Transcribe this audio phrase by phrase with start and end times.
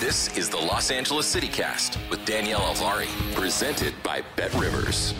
[0.00, 5.12] This is the Los Angeles City Cast with Danielle Alvari, presented by Bet Rivers.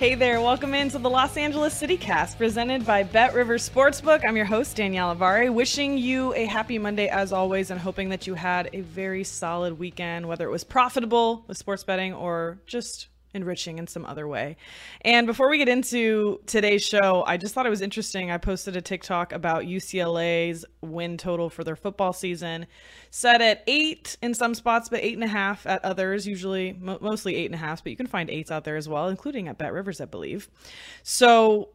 [0.00, 4.24] Hey there, welcome into the Los Angeles City Cast presented by Bet Rivers Sportsbook.
[4.26, 8.26] I'm your host, Danielle Alvari, wishing you a happy Monday as always and hoping that
[8.26, 13.06] you had a very solid weekend, whether it was profitable with sports betting or just
[13.36, 14.56] enriching in some other way.
[15.02, 18.30] And before we get into today's show, I just thought it was interesting.
[18.30, 22.66] I posted a TikTok about UCLA's win total for their football season,
[23.10, 27.36] set at eight in some spots, but eight and a half at others, usually mostly
[27.36, 29.58] eight and a half, but you can find eights out there as well, including at
[29.58, 30.48] Bet Rivers, I believe.
[31.02, 31.68] So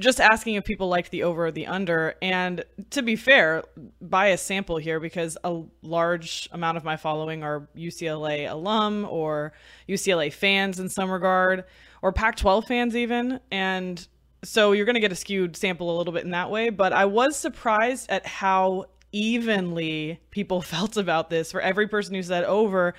[0.00, 2.14] just asking if people liked the over or the under.
[2.22, 3.64] And to be fair,
[4.00, 9.52] bias sample here because a large amount of my following are UCLA alum or
[9.88, 11.64] UCLA fans in some regard,
[12.00, 13.40] or Pac 12 fans even.
[13.50, 14.06] And
[14.44, 16.70] so you're going to get a skewed sample a little bit in that way.
[16.70, 21.50] But I was surprised at how evenly people felt about this.
[21.50, 22.94] For every person who said over,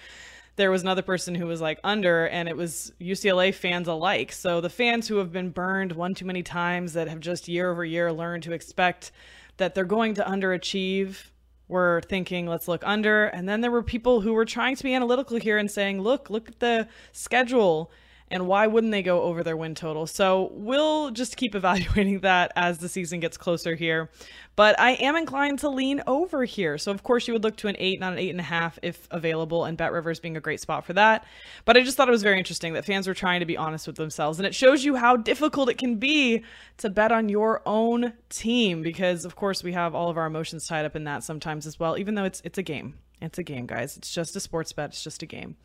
[0.59, 4.33] there was another person who was like under, and it was UCLA fans alike.
[4.33, 7.71] So the fans who have been burned one too many times, that have just year
[7.71, 9.13] over year learned to expect
[9.55, 11.29] that they're going to underachieve,
[11.69, 13.27] were thinking, let's look under.
[13.27, 16.29] And then there were people who were trying to be analytical here and saying, look,
[16.29, 17.89] look at the schedule
[18.31, 20.07] and why wouldn't they go over their win total?
[20.07, 24.09] So we'll just keep evaluating that as the season gets closer here.
[24.55, 26.77] But I am inclined to lean over here.
[26.77, 28.77] So of course you would look to an eight, not an eight and a half
[28.81, 31.25] if available, and Bet Rivers being a great spot for that.
[31.65, 33.87] But I just thought it was very interesting that fans were trying to be honest
[33.87, 34.37] with themselves.
[34.37, 36.43] And it shows you how difficult it can be
[36.77, 40.67] to bet on your own team because of course we have all of our emotions
[40.67, 42.95] tied up in that sometimes as well, even though it's it's a game.
[43.21, 43.97] It's a game, guys.
[43.97, 44.91] It's just a sports bet.
[44.91, 45.57] It's just a game.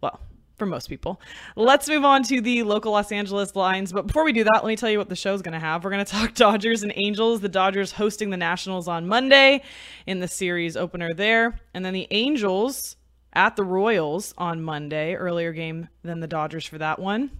[0.00, 0.20] Well,
[0.58, 1.20] for most people.
[1.56, 3.92] Let's move on to the local Los Angeles lines.
[3.92, 5.84] But before we do that, let me tell you what the show's going to have.
[5.84, 7.40] We're going to talk Dodgers and Angels.
[7.40, 9.62] The Dodgers hosting the Nationals on Monday
[10.06, 11.60] in the series opener there.
[11.72, 12.96] And then the Angels
[13.32, 17.30] at the Royals on Monday, earlier game than the Dodgers for that one.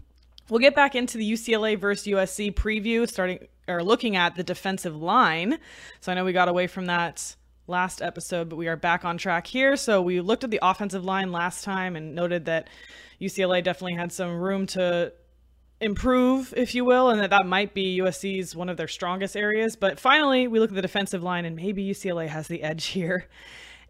[0.49, 4.97] We'll get back into the UCLA versus USC preview, starting or looking at the defensive
[4.97, 5.59] line.
[6.01, 7.37] So I know we got away from that
[7.69, 9.77] last episode, but we are back on track here.
[9.77, 12.69] So we looked at the offensive line last time and noted that
[13.21, 15.13] UCLA definitely had some room to
[15.81, 19.77] improve, if you will, and that that might be USC's one of their strongest areas.
[19.77, 23.29] But finally, we look at the defensive line, and maybe UCLA has the edge here.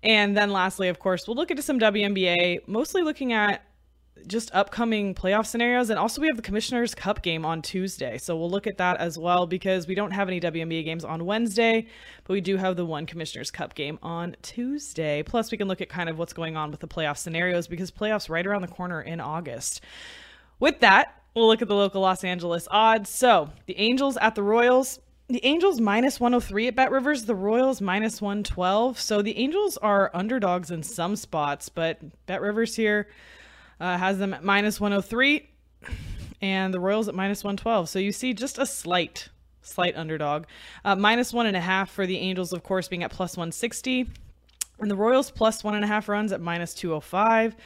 [0.02, 3.64] And then lastly, of course, we'll look into some WNBA, mostly looking at
[4.26, 5.91] just upcoming playoff scenarios.
[5.91, 8.19] And also, we have the Commissioner's Cup game on Tuesday.
[8.19, 11.25] So we'll look at that as well because we don't have any WNBA games on
[11.25, 11.87] Wednesday,
[12.25, 15.23] but we do have the one Commissioner's Cup game on Tuesday.
[15.23, 17.91] Plus, we can look at kind of what's going on with the playoff scenarios because
[17.91, 19.81] playoffs right around the corner in August.
[20.61, 23.11] With that, we'll look at the local Los Angeles odds.
[23.11, 25.00] So the Angels at the Royals.
[25.29, 28.99] the Angels minus 103 at Bet Rivers, the Royals minus 112.
[28.99, 33.09] So the Angels are underdogs in some spots, but Bet Rivers here
[33.80, 35.48] uh, has them at minus 103
[36.40, 37.88] and the Royals at minus 112.
[37.88, 39.28] So you see just a slight,
[39.62, 40.44] slight underdog.
[40.84, 44.08] Uh, minus one and a half for the Angels, of course, being at plus 160.
[44.80, 47.56] And the Royals plus one and a half runs at minus 205.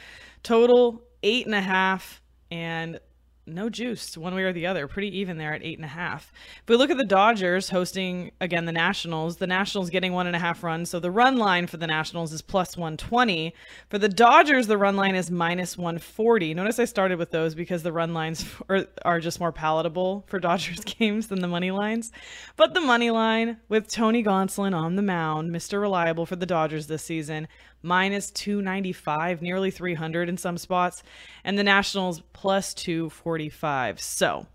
[0.41, 2.21] Total eight and a half.
[2.51, 2.99] And
[3.45, 4.87] no juice one way or the other.
[4.87, 6.31] Pretty even there at eight and a half.
[6.61, 10.35] If we look at the Dodgers hosting again the Nationals, the Nationals getting one and
[10.35, 10.89] a half runs.
[10.89, 13.53] So the run line for the Nationals is plus 120.
[13.89, 16.53] For the Dodgers, the run line is minus 140.
[16.53, 20.39] Notice I started with those because the run lines are, are just more palatable for
[20.39, 22.11] Dodgers games than the money lines.
[22.55, 25.81] But the money line with Tony Gonsolin on the mound, Mr.
[25.81, 27.47] Reliable for the Dodgers this season,
[27.83, 31.03] minus 295, nearly 300 in some spots,
[31.43, 33.99] and the Nationals plus 245.
[33.99, 34.47] So,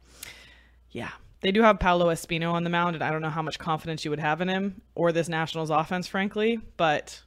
[0.91, 1.11] yeah,
[1.41, 4.05] they do have Paolo Espino on the mound, and I don't know how much confidence
[4.05, 7.23] you would have in him or this Nationals offense, frankly, but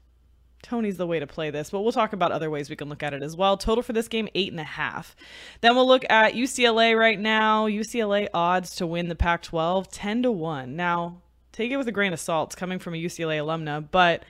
[0.62, 3.04] Tony's the way to play this, but we'll talk about other ways we can look
[3.04, 3.58] at it as well.
[3.58, 5.16] Total for this game, eight and a half.
[5.62, 7.68] Then we'll look at UCLA right now.
[7.68, 10.76] UCLA odds to win the Pac 12, 10 to 1.
[10.76, 11.22] Now,
[11.52, 12.50] take it with a grain of salt.
[12.50, 14.24] It's coming from a UCLA alumna, but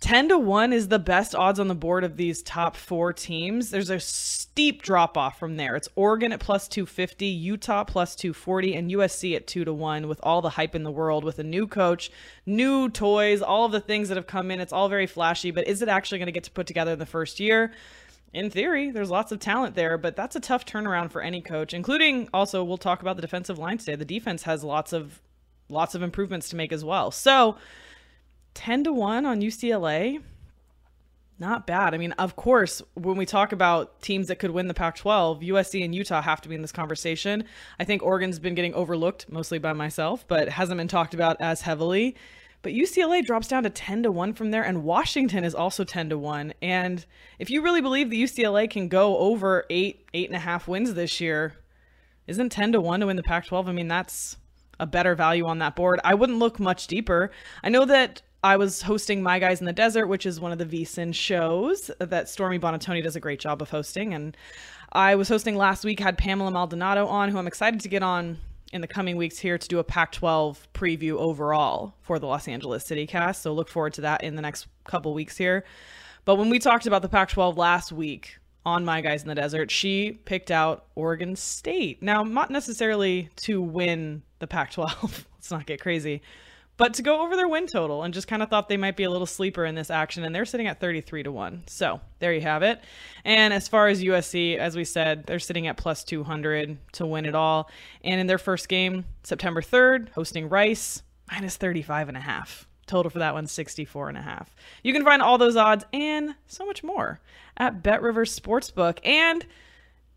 [0.00, 3.70] 10 to 1 is the best odds on the board of these top four teams.
[3.70, 5.74] There's a steep drop off from there.
[5.74, 10.20] It's Oregon at plus 250, Utah plus 240, and USC at 2 to 1 with
[10.22, 12.12] all the hype in the world with a new coach,
[12.46, 14.60] new toys, all of the things that have come in.
[14.60, 16.98] It's all very flashy, but is it actually going to get to put together in
[17.00, 17.72] the first year?
[18.32, 21.74] In theory, there's lots of talent there, but that's a tough turnaround for any coach,
[21.74, 23.96] including also we'll talk about the defensive line today.
[23.96, 25.20] The defense has lots of
[25.68, 27.10] lots of improvements to make as well.
[27.10, 27.56] So,
[28.58, 30.20] 10 to 1 on UCLA.
[31.38, 31.94] Not bad.
[31.94, 35.42] I mean, of course, when we talk about teams that could win the Pac 12,
[35.42, 37.44] USC and Utah have to be in this conversation.
[37.78, 41.60] I think Oregon's been getting overlooked mostly by myself, but hasn't been talked about as
[41.60, 42.16] heavily.
[42.62, 46.08] But UCLA drops down to 10 to 1 from there, and Washington is also 10
[46.08, 46.54] to 1.
[46.60, 47.06] And
[47.38, 50.94] if you really believe the UCLA can go over eight, eight and a half wins
[50.94, 51.54] this year,
[52.26, 53.68] isn't 10 to 1 to win the Pac 12?
[53.68, 54.36] I mean, that's
[54.80, 56.00] a better value on that board.
[56.02, 57.30] I wouldn't look much deeper.
[57.62, 60.58] I know that I was hosting My Guys in the Desert, which is one of
[60.58, 64.14] the VSiN shows that Stormy Buonantony does a great job of hosting.
[64.14, 64.36] And
[64.92, 68.38] I was hosting last week, had Pamela Maldonado on, who I'm excited to get on
[68.72, 72.46] in the coming weeks here to do a Pac 12 preview overall for the Los
[72.46, 73.42] Angeles City cast.
[73.42, 75.64] So look forward to that in the next couple weeks here.
[76.24, 79.34] But when we talked about the Pac 12 last week on My Guys in the
[79.34, 82.02] Desert, she picked out Oregon State.
[82.02, 86.22] Now, not necessarily to win the Pac 12, let's not get crazy
[86.78, 89.04] but to go over their win total and just kind of thought they might be
[89.04, 92.32] a little sleeper in this action and they're sitting at 33 to 1 so there
[92.32, 92.80] you have it.
[93.24, 97.26] And as far as usc as we said they're sitting at plus 200 to win
[97.26, 97.68] it all.
[98.02, 102.66] And in their first game september 3rd hosting rice minus 35 and a half.
[102.86, 104.54] Total for that one 64 and a half.
[104.82, 107.20] You can find all those odds and so much more
[107.58, 108.98] at bet rivers sportsbook.
[109.04, 109.44] And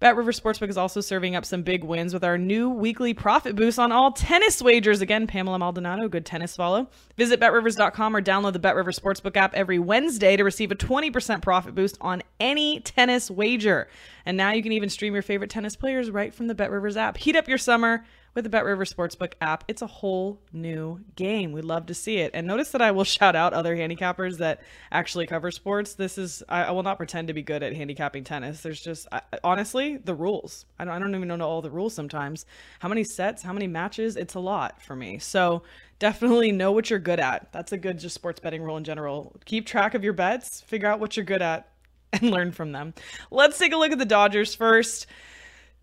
[0.01, 3.55] Bet River Sportsbook is also serving up some big wins with our new weekly profit
[3.55, 4.99] boost on all tennis wagers.
[4.99, 6.89] Again, Pamela Maldonado, good tennis follow.
[7.17, 11.43] Visit betrivers.com or download the Bet River Sportsbook app every Wednesday to receive a 20%
[11.43, 13.87] profit boost on any tennis wager.
[14.25, 16.97] And now you can even stream your favorite tennis players right from the Bet Rivers
[16.97, 17.17] app.
[17.17, 19.63] Heat up your summer with the Bet River Sportsbook app.
[19.67, 21.51] It's a whole new game.
[21.51, 22.31] We'd love to see it.
[22.33, 24.61] And notice that I will shout out other handicappers that
[24.91, 25.95] actually cover sports.
[25.95, 28.61] This is, I, I will not pretend to be good at handicapping tennis.
[28.61, 30.65] There's just, I, honestly, the rules.
[30.79, 32.45] I don't, I don't even know all the rules sometimes.
[32.79, 34.15] How many sets, how many matches?
[34.15, 35.19] It's a lot for me.
[35.19, 35.63] So
[35.99, 37.51] definitely know what you're good at.
[37.51, 39.35] That's a good just sports betting rule in general.
[39.45, 41.67] Keep track of your bets, figure out what you're good at,
[42.13, 42.93] and learn from them.
[43.29, 45.07] Let's take a look at the Dodgers first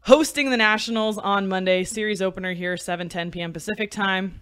[0.09, 1.85] hosting the Nationals on Monday.
[1.85, 3.53] Series opener here, 7:10 p.m.
[3.53, 4.41] Pacific time.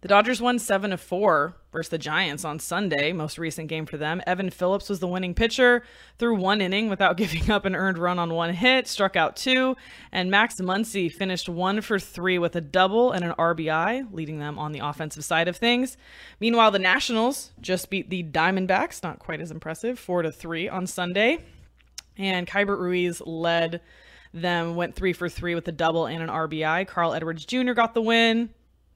[0.00, 3.96] The Dodgers won 7 to 4 versus the Giants on Sunday, most recent game for
[3.96, 4.20] them.
[4.26, 5.84] Evan Phillips was the winning pitcher
[6.18, 9.76] through one inning without giving up an earned run on one hit, struck out two,
[10.10, 14.58] and Max Muncy finished 1 for 3 with a double and an RBI, leading them
[14.58, 15.96] on the offensive side of things.
[16.40, 20.88] Meanwhile, the Nationals just beat the Diamondbacks, not quite as impressive, 4 to 3 on
[20.88, 21.44] Sunday.
[22.18, 23.80] And Keibert Ruiz led
[24.40, 26.86] them went three for three with a double and an RBI.
[26.86, 27.72] Carl Edwards Jr.
[27.72, 28.50] got the win,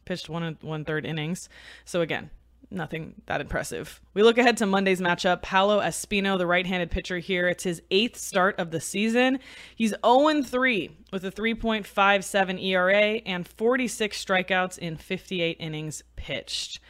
[0.05, 1.49] pitched one and one third innings.
[1.85, 2.31] So again,
[2.71, 4.01] nothing that impressive.
[4.15, 5.43] We look ahead to Monday's matchup.
[5.43, 9.41] Paolo Espino, the right-handed pitcher here, it's his eighth start of the season.
[9.75, 16.81] He's 0-3 with a 3.57 ERA and 46 strikeouts in 58 innings pitched.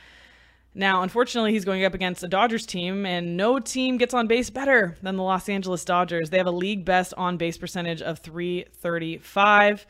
[0.75, 4.51] Now, unfortunately, he's going up against a Dodgers team, and no team gets on base
[4.51, 6.31] better than the Los Angeles Dodgers.
[6.31, 9.87] They have a league best on base percentage of 335.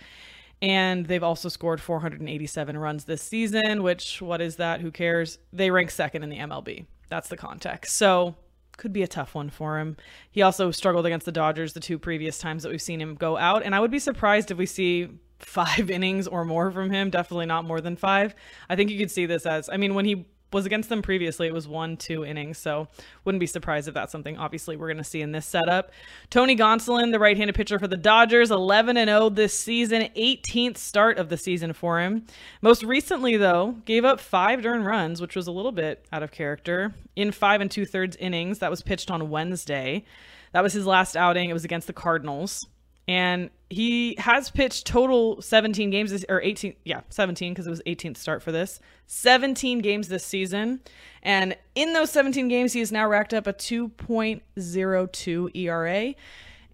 [0.62, 4.80] And they've also scored 487 runs this season, which, what is that?
[4.80, 5.38] Who cares?
[5.52, 6.86] They rank second in the MLB.
[7.08, 7.96] That's the context.
[7.96, 8.36] So,
[8.76, 9.96] could be a tough one for him.
[10.30, 13.36] He also struggled against the Dodgers the two previous times that we've seen him go
[13.36, 13.62] out.
[13.62, 15.08] And I would be surprised if we see
[15.38, 17.10] five innings or more from him.
[17.10, 18.34] Definitely not more than five.
[18.68, 21.46] I think you could see this as, I mean, when he was against them previously.
[21.46, 22.58] It was one, two innings.
[22.58, 22.88] So
[23.24, 25.92] wouldn't be surprised if that's something obviously we're going to see in this setup.
[26.28, 30.76] Tony Gonsolin, the right handed pitcher for the Dodgers, 11 and 0 this season, 18th
[30.76, 32.24] start of the season for him.
[32.62, 36.30] Most recently, though, gave up five earned runs, which was a little bit out of
[36.30, 38.58] character, in five and two thirds innings.
[38.58, 40.04] That was pitched on Wednesday.
[40.52, 41.48] That was his last outing.
[41.48, 42.66] It was against the Cardinals
[43.06, 47.80] and he has pitched total 17 games this, or 18 yeah 17 because it was
[47.86, 48.80] 18th start for this.
[49.06, 50.80] 17 games this season.
[51.22, 56.14] And in those 17 games he has now racked up a 2.02 era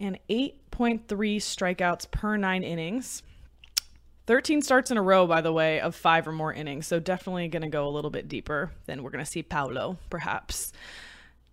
[0.00, 3.22] and 8.3 strikeouts per nine innings.
[4.26, 6.86] 13 starts in a row by the way of five or more innings.
[6.86, 9.98] So definitely going to go a little bit deeper than we're going to see Paolo
[10.08, 10.72] perhaps.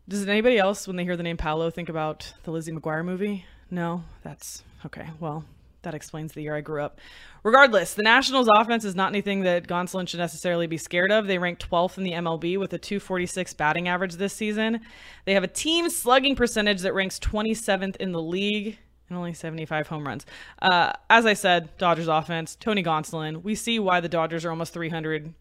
[0.07, 3.45] Does anybody else when they hear the name Paolo think about the lizzie mcguire movie
[3.74, 5.10] no, that's okay.
[5.20, 5.44] Well,
[5.82, 7.00] that explains the year I grew up.
[7.44, 11.25] Regardless, the Nationals offense is not anything that Gonsolin should necessarily be scared of.
[11.25, 14.82] They rank 12th in the MLB with a 246 batting average this season.
[15.25, 18.77] They have a team slugging percentage that ranks 27th in the league
[19.10, 20.25] and only 75 home runs.
[20.62, 23.44] Uh, as I said, Dodgers offense, Tony Gonsolin.
[23.44, 25.34] We see why the Dodgers are almost 300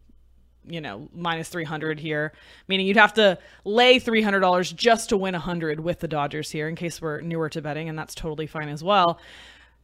[0.66, 2.32] you know, minus 300 here,
[2.68, 6.76] meaning you'd have to lay $300 just to win 100 with the Dodgers here in
[6.76, 9.20] case we're newer to betting, and that's totally fine as well.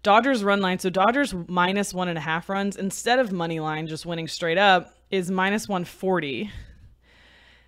[0.03, 3.87] Dodgers run line, so Dodgers minus one and a half runs instead of money line,
[3.87, 6.51] just winning straight up, is minus 140.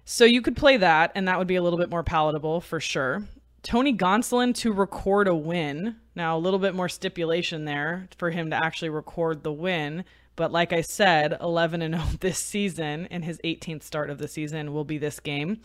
[0.05, 2.81] So you could play that, and that would be a little bit more palatable for
[2.81, 3.25] sure.
[3.63, 5.97] Tony Gonsolin to record a win.
[6.15, 10.05] Now, a little bit more stipulation there for him to actually record the win
[10.41, 14.27] but like I said, 11 and 0 this season, and his 18th start of the
[14.27, 15.61] season will be this game.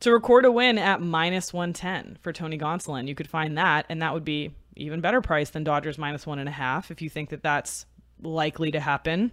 [0.00, 4.02] To record a win at minus 110 for Tony Gonsolin, you could find that, and
[4.02, 7.08] that would be even better price than Dodgers minus one and a half if you
[7.08, 7.86] think that that's
[8.20, 9.30] likely to happen.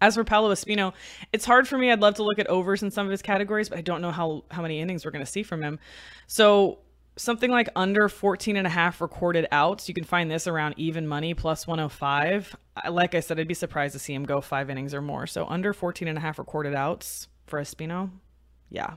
[0.00, 0.92] As for Paolo Espino,
[1.32, 1.90] it's hard for me.
[1.90, 4.12] I'd love to look at overs in some of his categories, but I don't know
[4.12, 5.80] how how many innings we're going to see from him.
[6.28, 6.78] So
[7.16, 9.88] something like under 14 and a half recorded outs.
[9.88, 12.56] You can find this around even money plus 105.
[12.90, 15.26] Like I said, I'd be surprised to see him go five innings or more.
[15.26, 18.10] So under 14 and a half recorded outs for Espino.
[18.70, 18.88] Yeah,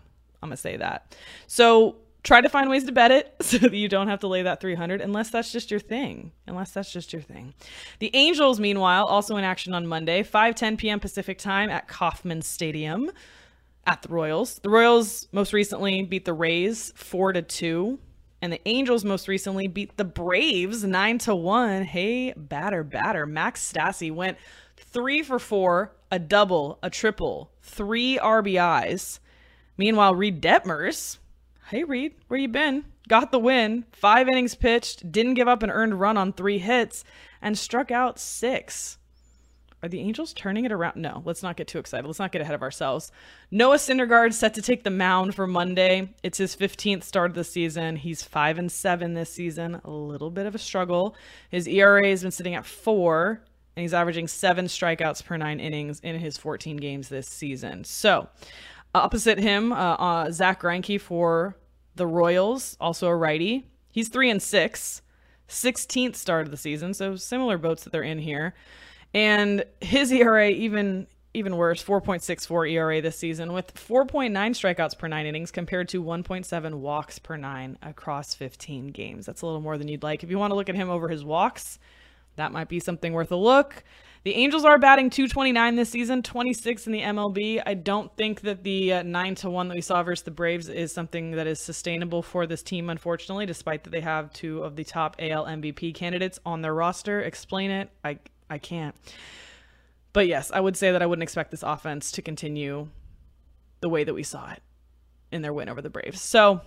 [0.41, 1.15] I'm going to say that.
[1.47, 4.43] So try to find ways to bet it so that you don't have to lay
[4.43, 6.31] that 300 unless that's just your thing.
[6.47, 7.53] Unless that's just your thing.
[7.99, 10.99] The Angels, meanwhile, also in action on Monday, 5:10 p.m.
[10.99, 13.11] Pacific time at Kauffman Stadium
[13.85, 14.59] at the Royals.
[14.59, 17.99] The Royals most recently beat the Rays 4 to 2
[18.41, 21.83] and the Angels most recently beat the Braves 9 to 1.
[21.83, 23.25] Hey, batter batter.
[23.25, 24.37] Max Stassi went
[24.77, 29.19] 3 for 4, a double, a triple, 3 RBIs.
[29.77, 31.17] Meanwhile, Reid Detmers,
[31.69, 32.85] hey Reid, where you been?
[33.07, 33.85] Got the win.
[33.91, 37.03] 5 innings pitched, didn't give up an earned run on 3 hits
[37.41, 38.97] and struck out 6.
[39.85, 40.95] Are the Angels turning it around?
[40.95, 42.07] No, let's not get too excited.
[42.07, 43.11] Let's not get ahead of ourselves.
[43.51, 46.09] Noah Syndergaard set to take the mound for Monday.
[46.23, 47.95] It's his 15th start of the season.
[47.95, 49.79] He's 5 and 7 this season.
[49.83, 51.15] A little bit of a struggle.
[51.51, 53.43] His ERA has been sitting at 4
[53.75, 57.83] and he's averaging 7 strikeouts per 9 innings in his 14 games this season.
[57.83, 58.27] So,
[58.95, 61.59] opposite him, uh, uh, Zack Greinke for
[61.93, 63.67] the Royals, also a righty.
[63.91, 65.03] He's 3 and 6.
[65.47, 68.55] 16th start of the season, so similar boats that they're in here.
[69.15, 75.25] And his ERA even even worse, 4.64 ERA this season with 4.9 strikeouts per 9
[75.25, 79.25] innings compared to 1.7 walks per 9 across 15 games.
[79.25, 80.23] That's a little more than you'd like.
[80.23, 81.77] If you want to look at him over his walks,
[82.37, 83.83] that might be something worth a look.
[84.23, 87.61] The Angels are batting 229 this season, 26 in the MLB.
[87.65, 90.69] I don't think that the uh, 9 to 1 that we saw versus the Braves
[90.69, 94.77] is something that is sustainable for this team unfortunately, despite that they have two of
[94.77, 97.21] the top AL MVP candidates on their roster.
[97.21, 97.89] Explain it.
[98.03, 98.95] I I can't.
[100.13, 102.87] But yes, I would say that I wouldn't expect this offense to continue
[103.81, 104.63] the way that we saw it
[105.31, 106.21] in their win over the Braves.
[106.21, 106.61] So,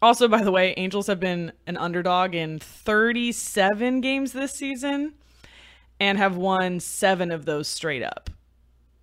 [0.00, 5.14] also, by the way, Angels have been an underdog in 37 games this season
[6.00, 8.30] and have won seven of those straight up.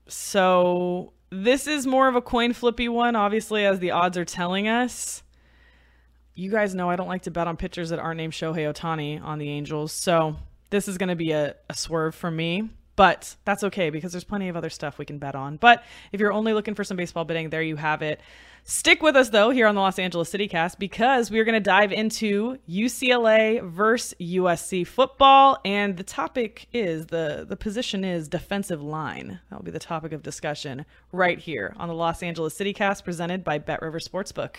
[0.07, 4.67] So, this is more of a coin flippy one, obviously, as the odds are telling
[4.67, 5.23] us.
[6.33, 9.23] You guys know I don't like to bet on pitchers that aren't named Shohei Ohtani
[9.23, 9.91] on the Angels.
[9.91, 10.35] So,
[10.71, 12.69] this is going to be a, a swerve for me.
[12.97, 15.55] But that's okay because there's plenty of other stuff we can bet on.
[15.55, 18.19] But if you're only looking for some baseball betting, there you have it.
[18.63, 21.91] Stick with us though here on the Los Angeles CityCast because we're going to dive
[21.91, 29.39] into UCLA versus USC football and the topic is the the position is defensive line.
[29.49, 33.43] That will be the topic of discussion right here on the Los Angeles CityCast presented
[33.43, 34.57] by Bet River Sportsbook.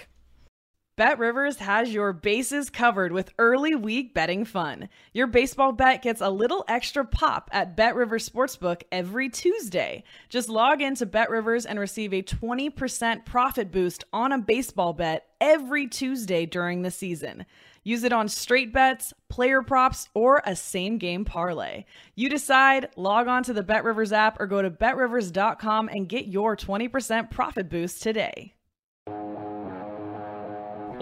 [0.94, 4.90] Bet Rivers has your bases covered with early week betting fun.
[5.14, 10.04] Your baseball bet gets a little extra pop at Bet Rivers Sportsbook every Tuesday.
[10.28, 15.28] Just log into Bet Rivers and receive a 20% profit boost on a baseball bet
[15.40, 17.46] every Tuesday during the season.
[17.84, 21.86] Use it on straight bets, player props, or a same game parlay.
[22.14, 26.26] You decide, log on to the Bet Rivers app or go to betrivers.com and get
[26.26, 28.52] your 20% profit boost today.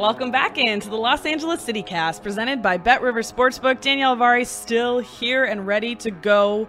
[0.01, 3.83] Welcome back into the Los Angeles City Cast presented by Bet River Sportsbook.
[3.83, 6.67] Danielle Avari still here and ready to go.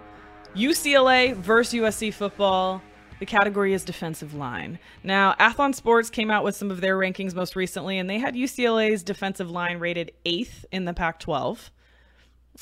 [0.54, 2.82] UCLA versus USC football.
[3.20, 4.78] The category is defensive line.
[5.02, 8.34] Now, Athlon Sports came out with some of their rankings most recently, and they had
[8.34, 11.70] UCLA's defensive line rated eighth in the Pac 12.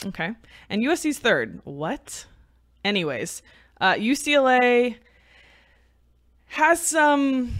[0.06, 0.30] Okay.
[0.68, 1.62] And USC's third.
[1.64, 2.26] What?
[2.84, 3.42] Anyways,
[3.80, 4.98] uh, UCLA
[6.46, 7.56] has some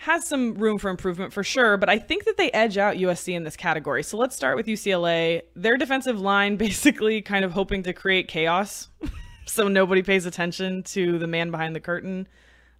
[0.00, 3.34] has some room for improvement for sure, but I think that they edge out USC
[3.34, 4.02] in this category.
[4.02, 5.42] So let's start with UCLA.
[5.54, 8.88] Their defensive line basically kind of hoping to create chaos
[9.46, 12.26] so nobody pays attention to the man behind the curtain,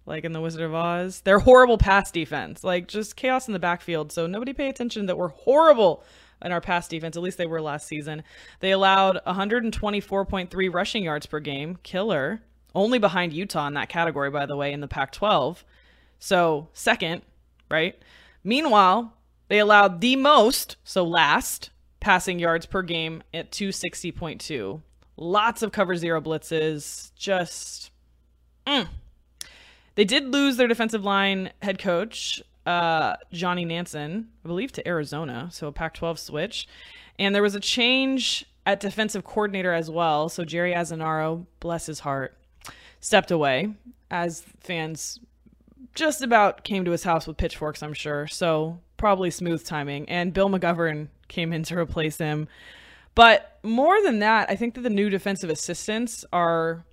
[0.07, 1.21] like in The Wizard of Oz.
[1.21, 4.11] They're horrible pass defense, like just chaos in the backfield.
[4.11, 6.03] So nobody pay attention that we're horrible
[6.43, 7.15] in our pass defense.
[7.15, 8.23] At least they were last season.
[8.61, 12.41] They allowed 124.3 rushing yards per game, killer,
[12.73, 15.63] only behind Utah in that category, by the way, in the Pac 12.
[16.21, 17.23] So, second,
[17.69, 17.99] right?
[18.43, 19.11] Meanwhile,
[19.47, 24.81] they allowed the most, so last, passing yards per game at 260.2.
[25.17, 27.11] Lots of cover zero blitzes.
[27.15, 27.89] Just.
[28.67, 28.87] Mm.
[29.95, 35.49] They did lose their defensive line head coach, uh, Johnny Nansen, I believe, to Arizona.
[35.51, 36.67] So a Pac 12 switch.
[37.17, 40.29] And there was a change at defensive coordinator as well.
[40.29, 42.37] So Jerry Azzinaro, bless his heart,
[42.99, 43.73] stepped away
[44.11, 45.19] as fans
[45.93, 48.27] just about came to his house with pitchforks, I'm sure.
[48.27, 50.07] So probably smooth timing.
[50.09, 52.47] And Bill McGovern came in to replace him.
[53.15, 56.85] But more than that, I think that the new defensive assistants are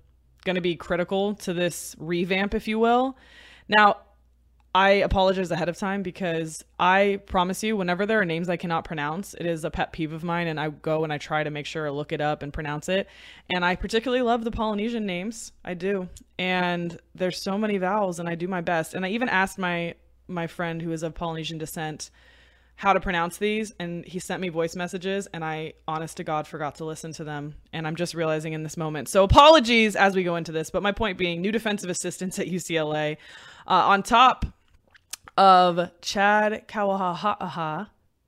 [0.43, 3.17] going to be critical to this revamp, if you will.
[3.69, 3.97] Now,
[4.75, 8.83] I apologize ahead of time because I promise you, whenever there are names I cannot
[8.83, 11.49] pronounce, it is a pet peeve of mine, and I go and I try to
[11.49, 13.07] make sure I look it up and pronounce it.
[13.49, 15.53] And I particularly love the Polynesian names.
[15.65, 18.93] I do, and there's so many vowels, and I do my best.
[18.93, 19.95] And I even asked my
[20.27, 22.11] my friend who is of Polynesian descent
[22.75, 26.47] how to pronounce these and he sent me voice messages and I honest to god
[26.47, 29.09] forgot to listen to them and I'm just realizing in this moment.
[29.09, 32.47] So apologies as we go into this, but my point being new defensive assistants at
[32.47, 33.17] UCLA.
[33.67, 34.45] Uh, on top
[35.39, 37.87] of Chad Kawahaha.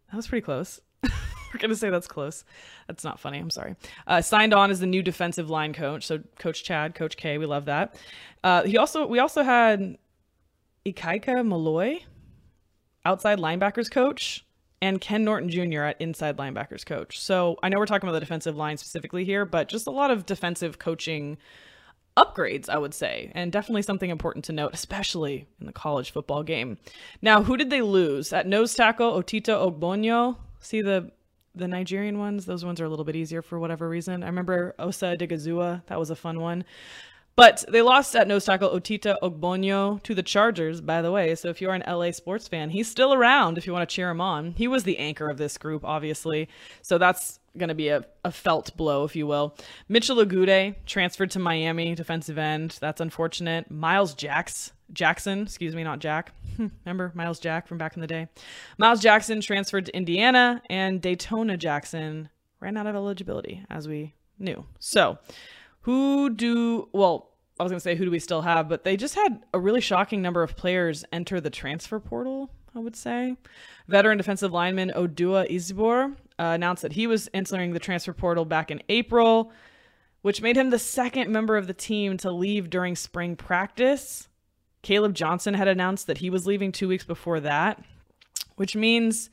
[0.09, 0.79] That was pretty close.
[1.03, 2.45] We're going to say that's close.
[2.87, 3.37] That's not funny.
[3.37, 3.75] I'm sorry.
[4.07, 6.07] Uh, signed on as the new defensive line coach.
[6.07, 7.95] So Coach Chad, Coach K, we love that.
[8.45, 9.97] Uh, he also we also had
[10.85, 11.99] Ikaika Malloy,
[13.03, 14.45] outside linebackers coach,
[14.81, 15.81] and Ken Norton Jr.
[15.81, 17.19] at inside linebackers coach.
[17.19, 20.11] So I know we're talking about the defensive line specifically here, but just a lot
[20.11, 21.37] of defensive coaching
[22.21, 26.43] upgrades, I would say, and definitely something important to note, especially in the college football
[26.43, 26.77] game.
[27.21, 28.31] Now, who did they lose?
[28.31, 30.37] At nose tackle, Otito Ogbonnia.
[30.59, 31.11] See the
[31.53, 32.45] the Nigerian ones?
[32.45, 34.23] Those ones are a little bit easier for whatever reason.
[34.23, 36.63] I remember Osa Digazua, That was a fun one.
[37.35, 41.33] But they lost at nose tackle Otita Ogbonnia to the Chargers, by the way.
[41.35, 44.09] So if you're an LA sports fan, he's still around if you want to cheer
[44.09, 44.51] him on.
[44.51, 46.49] He was the anchor of this group, obviously.
[46.81, 49.55] So that's going to be a, a felt blow, if you will.
[49.89, 52.77] Mitchell Agude transferred to Miami, defensive end.
[52.79, 53.69] That's unfortunate.
[53.69, 56.33] Miles Jacks, Jackson, excuse me, not Jack.
[56.85, 58.27] Remember Miles Jack from back in the day?
[58.77, 64.65] Miles Jackson transferred to Indiana, and Daytona Jackson ran out of eligibility, as we knew.
[64.79, 65.17] So,
[65.81, 68.69] who do, well, I was going to say, who do we still have?
[68.69, 72.79] But they just had a really shocking number of players enter the transfer portal, I
[72.79, 73.35] would say.
[73.87, 78.71] Veteran defensive lineman Odua Igbor uh, announced that he was entering the transfer portal back
[78.71, 79.51] in April,
[80.23, 84.27] which made him the second member of the team to leave during spring practice.
[84.81, 87.83] Caleb Johnson had announced that he was leaving two weeks before that,
[88.55, 89.29] which means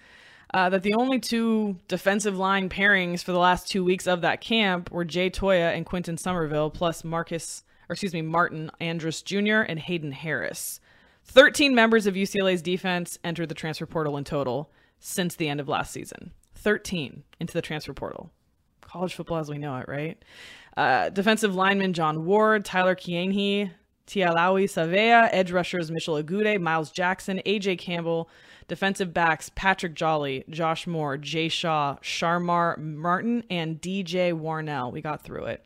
[0.53, 4.42] uh, that the only two defensive line pairings for the last two weeks of that
[4.42, 9.61] camp were Jay Toia and Quinton Somerville, plus Marcus, or excuse me, Martin Andrus Jr.
[9.61, 10.79] and Hayden Harris.
[11.25, 15.68] 13 members of UCLA's defense entered the transfer portal in total since the end of
[15.68, 16.33] last season.
[16.59, 18.31] 13 into the transfer portal.
[18.81, 20.23] College football as we know it, right?
[20.77, 23.71] Uh, defensive lineman John Ward, Tyler Kiehne,
[24.07, 28.31] Tiaoalii Savea, edge rushers Mitchell Agude, Miles Jackson, AJ Campbell,
[28.66, 34.92] defensive backs Patrick Jolly, Josh Moore, Jay Shaw, Shamar Martin, and DJ Warnell.
[34.92, 35.64] We got through it.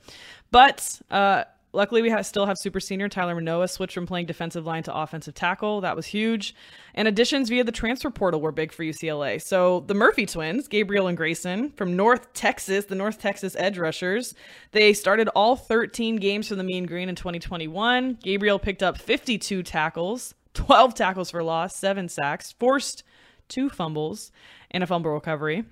[0.51, 4.83] But uh, Luckily, we still have super senior Tyler Manoa switch from playing defensive line
[4.83, 5.81] to offensive tackle.
[5.81, 6.55] That was huge.
[6.95, 9.41] And additions via the transfer portal were big for UCLA.
[9.41, 14.35] So the Murphy twins, Gabriel and Grayson from North Texas, the North Texas edge rushers,
[14.73, 18.19] they started all 13 games for the Mean Green in 2021.
[18.23, 23.03] Gabriel picked up 52 tackles, 12 tackles for loss, seven sacks, forced
[23.49, 24.31] two fumbles,
[24.71, 25.65] and a fumble recovery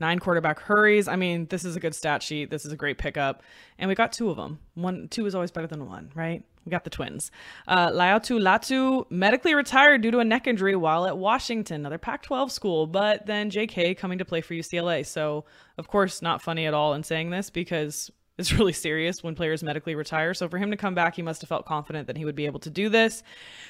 [0.00, 1.08] nine quarterback hurries.
[1.08, 2.50] I mean, this is a good stat sheet.
[2.50, 3.42] This is a great pickup.
[3.78, 4.58] And we got two of them.
[4.74, 6.42] One, two is always better than one, right?
[6.64, 7.30] We got the twins.
[7.68, 12.22] Uh, Laiatu Latu medically retired due to a neck injury while at Washington, another Pac
[12.22, 15.04] 12 school, but then JK coming to play for UCLA.
[15.04, 15.44] So,
[15.78, 19.62] of course, not funny at all in saying this because it's really serious when players
[19.62, 20.34] medically retire.
[20.34, 22.46] So for him to come back, he must have felt confident that he would be
[22.46, 23.22] able to do this.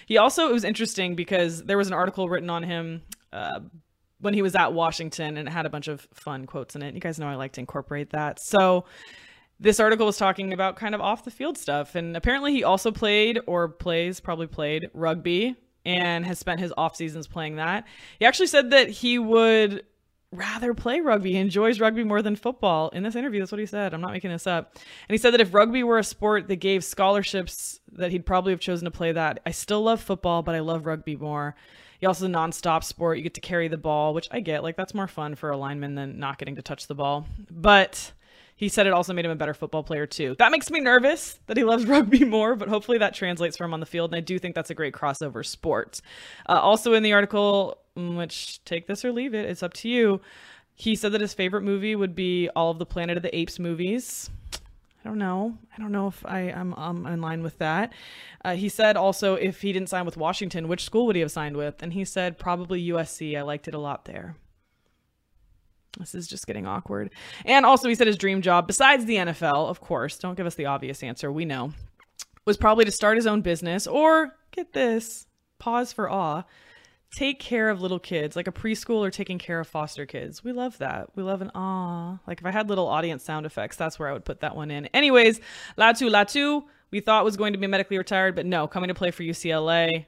[0.06, 3.60] He also, it was interesting because there was an article written on him uh,
[4.24, 6.94] when he was at Washington and it had a bunch of fun quotes in it.
[6.94, 8.40] You guys know I like to incorporate that.
[8.40, 8.86] So
[9.60, 11.94] this article was talking about kind of off the field stuff.
[11.94, 16.96] And apparently he also played or plays, probably played rugby and has spent his off
[16.96, 17.84] seasons playing that.
[18.18, 19.84] He actually said that he would
[20.32, 21.32] rather play rugby.
[21.32, 22.88] He enjoys rugby more than football.
[22.88, 23.92] In this interview, that's what he said.
[23.92, 24.72] I'm not making this up.
[24.74, 28.52] And he said that if rugby were a sport that gave scholarships, that he'd probably
[28.52, 29.40] have chosen to play that.
[29.44, 31.54] I still love football, but I love rugby more.
[32.00, 33.18] He also nonstop sport.
[33.18, 34.62] You get to carry the ball, which I get.
[34.62, 37.26] Like that's more fun for a lineman than not getting to touch the ball.
[37.50, 38.12] But
[38.56, 40.36] he said it also made him a better football player too.
[40.38, 43.74] That makes me nervous that he loves rugby more, but hopefully that translates for him
[43.74, 44.12] on the field.
[44.12, 46.00] And I do think that's a great crossover sport.
[46.48, 49.88] Uh, also in the article, mm, which take this or leave it, it's up to
[49.88, 50.20] you.
[50.76, 53.58] He said that his favorite movie would be all of the Planet of the Apes
[53.58, 54.30] movies.
[55.04, 55.58] I don't know.
[55.76, 57.92] I don't know if I, am um, in line with that.
[58.42, 61.30] Uh, he said also if he didn't sign with Washington, which school would he have
[61.30, 61.82] signed with?
[61.82, 63.36] And he said probably USC.
[63.36, 64.36] I liked it a lot there.
[65.98, 67.10] This is just getting awkward.
[67.44, 70.54] And also, he said his dream job, besides the NFL, of course, don't give us
[70.54, 71.72] the obvious answer, we know,
[72.46, 75.26] was probably to start his own business or, get this,
[75.58, 76.42] pause for awe,
[77.14, 80.42] take care of little kids, like a preschool or taking care of foster kids.
[80.42, 81.10] We love that.
[81.14, 82.18] We love an ah.
[82.26, 84.70] Like if I had little audience sound effects, that's where I would put that one
[84.70, 84.86] in.
[84.86, 85.40] Anyways,
[85.78, 89.10] Latu Latu, we thought was going to be medically retired, but no, coming to play
[89.10, 90.06] for UCLA.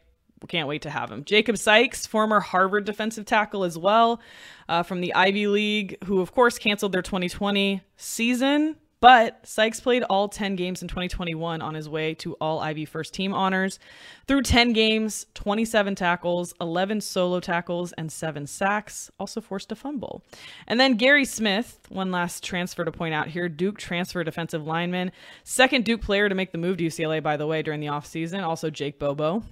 [0.49, 1.25] Can't wait to have him.
[1.25, 4.21] Jacob Sykes, former Harvard defensive tackle as well,
[4.69, 10.03] uh, from the Ivy League, who of course canceled their 2020 season but Sykes played
[10.05, 13.79] all 10 games in 2021 on his way to all Ivy first team honors.
[14.27, 20.23] Through 10 games, 27 tackles, 11 solo tackles, and 7 sacks, also forced a fumble.
[20.67, 25.13] And then Gary Smith, one last transfer to point out here Duke transfer defensive lineman,
[25.45, 28.43] second Duke player to make the move to UCLA, by the way, during the offseason,
[28.43, 29.43] also Jake Bobo.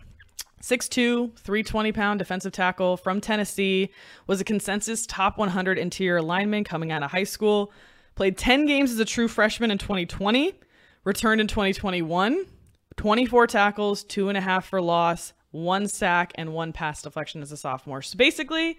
[0.62, 3.90] 6'2, 320 pound defensive tackle from Tennessee,
[4.26, 7.70] was a consensus top 100 interior lineman coming out of high school.
[8.14, 10.54] Played 10 games as a true freshman in 2020,
[11.04, 12.44] returned in 2021,
[12.96, 17.50] 24 tackles, two and a half for loss, one sack, and one pass deflection as
[17.50, 18.02] a sophomore.
[18.02, 18.78] So basically,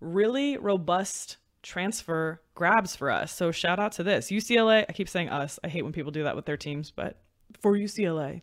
[0.00, 3.32] really robust transfer grabs for us.
[3.32, 4.30] So shout out to this.
[4.30, 5.58] UCLA, I keep saying us.
[5.62, 7.18] I hate when people do that with their teams, but
[7.60, 8.42] for UCLA.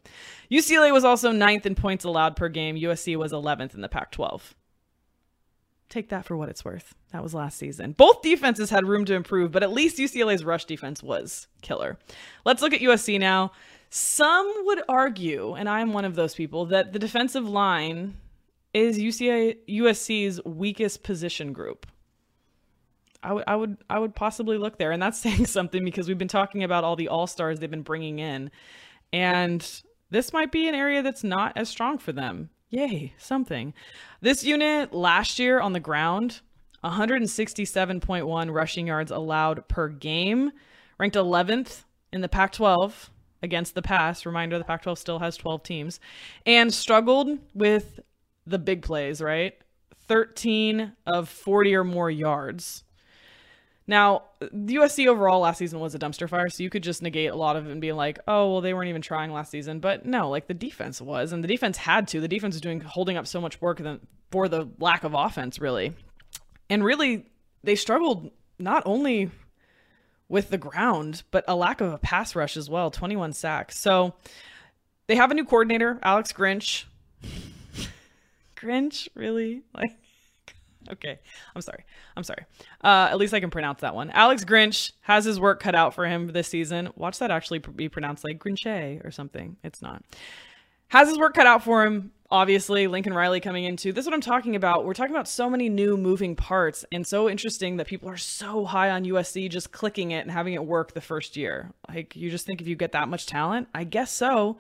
[0.52, 2.76] UCLA was also ninth in points allowed per game.
[2.76, 4.56] USC was 11th in the Pac 12
[5.90, 6.96] take that for what it's worth.
[7.12, 7.94] That was last season.
[7.94, 11.98] Both defenses had room to improve, but at least UCLA's rush defense was killer.
[12.46, 13.52] Let's look at USC now.
[13.90, 18.18] Some would argue, and I'm one of those people, that the defensive line
[18.74, 21.88] is UCA USC's weakest position group.
[23.24, 26.18] I would I would I would possibly look there, and that's saying something because we've
[26.18, 28.52] been talking about all the all stars they've been bringing in,
[29.14, 32.50] and this might be an area that's not as strong for them.
[32.70, 33.74] Yay, something.
[34.20, 36.42] This unit last year on the ground,
[36.84, 40.52] 167.1 rushing yards allowed per game,
[40.98, 43.10] ranked 11th in the Pac 12
[43.42, 44.26] against the pass.
[44.26, 46.00] Reminder the Pac 12 still has 12 teams,
[46.46, 48.02] and struggled with
[48.46, 49.54] the big plays, right?
[50.08, 52.84] 13 of 40 or more yards.
[53.88, 57.32] Now, the USC overall last season was a dumpster fire, so you could just negate
[57.32, 59.80] a lot of it and be like, oh, well, they weren't even trying last season.
[59.80, 62.20] But no, like the defense was, and the defense had to.
[62.20, 65.60] The defense was doing holding up so much work than, for the lack of offense,
[65.60, 65.96] really.
[66.70, 67.28] And really,
[67.64, 69.32] they struggled not only
[70.28, 73.80] with the ground, but a lack of a pass rush as well 21 sacks.
[73.80, 74.16] So
[75.08, 76.84] they have a new coordinator, Alex Grinch.
[78.58, 79.64] Grinch, really?
[79.74, 79.92] Like,
[80.92, 81.20] okay.
[81.56, 81.86] I'm sorry.
[82.16, 82.46] I'm sorry.
[82.84, 84.10] Uh, at least I can pronounce that one.
[84.12, 86.90] Alex Grinch has his work cut out for him this season.
[86.96, 89.58] Watch that actually be pronounced like Grinchet or something.
[89.64, 90.04] It's not.
[90.90, 92.12] Has his work cut out for him.
[92.30, 94.84] Obviously, Lincoln Riley coming into this is what I'm talking about.
[94.84, 98.66] We're talking about so many new moving parts, and so interesting that people are so
[98.66, 101.72] high on USC just clicking it and having it work the first year.
[101.88, 104.58] Like, you just think if you get that much talent, I guess so.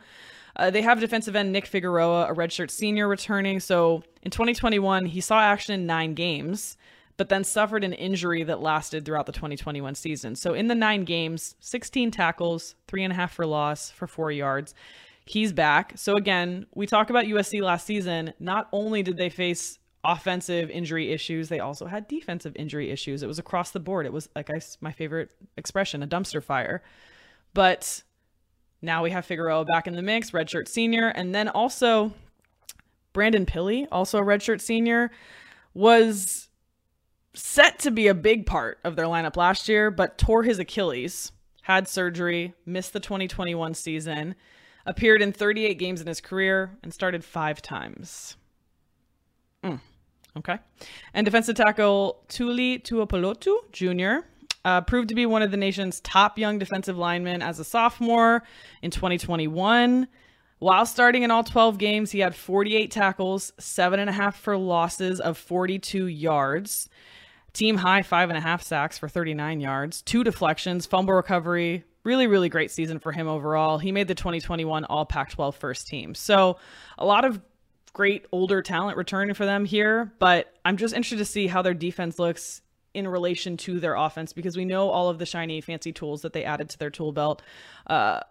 [0.57, 3.59] Uh, they have defensive end Nick Figueroa, a redshirt senior, returning.
[3.59, 6.77] So in 2021, he saw action in nine games,
[7.15, 10.35] but then suffered an injury that lasted throughout the 2021 season.
[10.35, 14.31] So in the nine games, 16 tackles, three and a half for loss for four
[14.31, 14.73] yards.
[15.25, 15.93] He's back.
[15.95, 18.33] So again, we talk about USC last season.
[18.39, 23.21] Not only did they face offensive injury issues, they also had defensive injury issues.
[23.21, 24.05] It was across the board.
[24.05, 26.81] It was like I, my favorite expression, a dumpster fire.
[27.53, 28.03] But
[28.81, 32.13] now we have Figueroa back in the mix, redshirt senior, and then also
[33.13, 35.11] Brandon Pili, also a redshirt senior,
[35.73, 36.49] was
[37.33, 41.31] set to be a big part of their lineup last year, but tore his Achilles,
[41.63, 44.35] had surgery, missed the 2021 season,
[44.85, 48.37] appeared in 38 games in his career, and started five times.
[49.63, 49.81] Mm,
[50.37, 50.59] okay.
[51.13, 54.25] And defensive tackle Tuli Tuipulotu Jr.
[54.67, 58.43] Uh, proved to be one of the nation's top young defensive linemen as a sophomore
[58.81, 60.09] in 2021.
[60.59, 64.57] While starting in all 12 games, he had 48 tackles, seven and a half for
[64.57, 66.89] losses of 42 yards,
[67.53, 71.85] team high five and a half sacks for 39 yards, two deflections, fumble recovery.
[72.03, 73.77] Really, really great season for him overall.
[73.77, 76.13] He made the 2021 All Pac 12 first team.
[76.13, 76.57] So,
[76.97, 77.39] a lot of
[77.93, 81.73] great older talent returning for them here, but I'm just interested to see how their
[81.73, 82.63] defense looks
[82.97, 86.33] in relation to their offense because we know all of the shiny fancy tools that
[86.33, 87.43] they added to their tool belt.
[87.85, 88.21] Uh,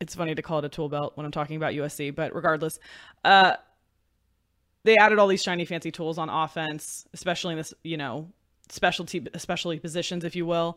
[0.00, 2.80] it's funny to call it a tool belt when I'm talking about USC, but regardless,
[3.24, 3.54] uh,
[4.82, 8.28] they added all these shiny fancy tools on offense, especially in this, you know,
[8.68, 10.76] specialty, especially positions, if you will.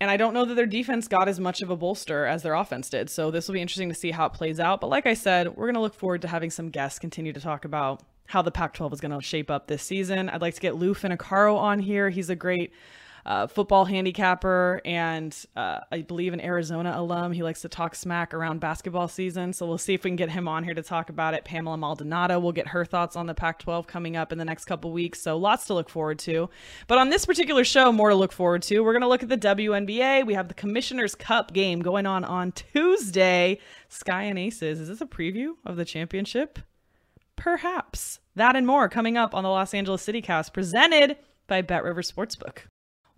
[0.00, 2.54] And I don't know that their defense got as much of a bolster as their
[2.54, 3.10] offense did.
[3.10, 4.80] So this will be interesting to see how it plays out.
[4.80, 7.40] But like I said, we're going to look forward to having some guests continue to
[7.40, 10.28] talk about how the Pac 12 is going to shape up this season.
[10.28, 12.10] I'd like to get Lou Finocchiaro on here.
[12.10, 12.72] He's a great
[13.26, 17.32] uh, football handicapper and uh, I believe an Arizona alum.
[17.32, 19.52] He likes to talk smack around basketball season.
[19.52, 21.44] So we'll see if we can get him on here to talk about it.
[21.44, 24.66] Pamela Maldonado will get her thoughts on the Pac 12 coming up in the next
[24.66, 25.20] couple weeks.
[25.20, 26.48] So lots to look forward to.
[26.86, 28.78] But on this particular show, more to look forward to.
[28.78, 30.24] We're going to look at the WNBA.
[30.24, 33.58] We have the Commissioner's Cup game going on on Tuesday.
[33.88, 34.78] Sky and Aces.
[34.78, 36.60] Is this a preview of the championship?
[37.40, 38.19] Perhaps.
[38.40, 42.00] That and more coming up on the Los Angeles City Cast, presented by Bet River
[42.00, 42.69] Sportsbook.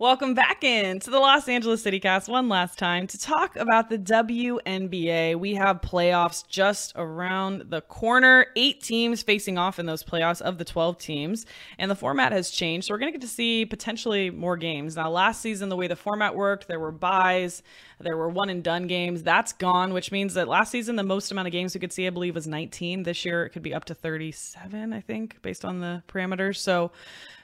[0.03, 3.97] Welcome back in to the Los Angeles CityCast one last time to talk about the
[3.97, 5.39] WNBA.
[5.39, 8.47] We have playoffs just around the corner.
[8.57, 11.45] Eight teams facing off in those playoffs of the 12 teams,
[11.77, 12.87] and the format has changed.
[12.87, 14.97] So we're going to get to see potentially more games.
[14.97, 17.63] Now, last season, the way the format worked, there were buys,
[18.01, 19.23] there were one and done games.
[19.23, 22.07] That's gone, which means that last season, the most amount of games we could see,
[22.07, 23.03] I believe, was 19.
[23.03, 26.57] This year, it could be up to 37, I think, based on the parameters.
[26.57, 26.91] So,